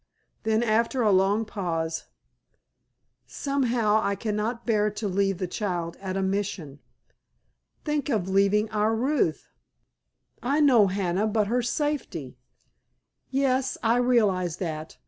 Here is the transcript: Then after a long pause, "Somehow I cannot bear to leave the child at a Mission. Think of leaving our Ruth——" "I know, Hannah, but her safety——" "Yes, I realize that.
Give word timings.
Then 0.41 0.63
after 0.63 1.03
a 1.03 1.11
long 1.11 1.45
pause, 1.45 2.05
"Somehow 3.27 3.99
I 4.01 4.15
cannot 4.15 4.65
bear 4.65 4.89
to 4.89 5.07
leave 5.07 5.37
the 5.37 5.45
child 5.45 5.95
at 5.97 6.17
a 6.17 6.23
Mission. 6.23 6.79
Think 7.85 8.09
of 8.09 8.27
leaving 8.27 8.67
our 8.71 8.95
Ruth——" 8.95 9.47
"I 10.41 10.59
know, 10.59 10.87
Hannah, 10.87 11.27
but 11.27 11.45
her 11.45 11.61
safety——" 11.61 12.35
"Yes, 13.29 13.77
I 13.83 13.97
realize 13.97 14.57
that. 14.57 14.97